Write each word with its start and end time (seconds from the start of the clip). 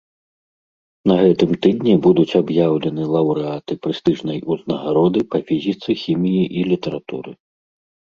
На 1.09 1.15
гэтым 1.23 1.51
тыдні 1.65 1.91
будуць 2.05 2.37
аб'яўлены 2.39 3.03
лаўрэаты 3.15 3.73
прэстыжнай 3.83 4.39
узнагароды 4.55 5.19
па 5.35 5.39
фізіцы, 5.51 5.89
хіміі 6.05 6.41
і 6.61 6.65
літаратуры. 6.71 7.31